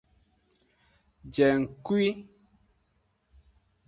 Jengkui. 1.33 2.09